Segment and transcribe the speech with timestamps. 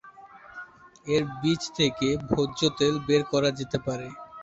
[1.05, 4.07] এর বীজ থেকে ভোজ্য তেল বের করা যেতে পারে।